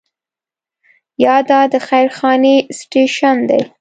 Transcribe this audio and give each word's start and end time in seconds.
یا 1.23 1.35
دا 1.49 1.61
د 1.73 1.75
خير 1.87 2.07
خانې 2.17 2.55
سټیشن 2.79 3.37
دی. 3.49 3.61